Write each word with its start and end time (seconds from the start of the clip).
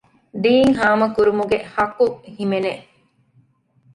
ދީން 0.41 0.75
ހާމަކުރުމުގެ 0.79 1.57
ޙައްޤު 1.73 2.05
ހިމެނޭ 2.35 2.71